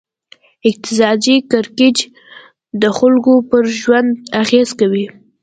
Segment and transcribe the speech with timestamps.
[0.69, 1.97] اقتصادي کړکېچ
[2.81, 4.09] د خلکو پر ژوند
[4.41, 5.05] اغېز کوي.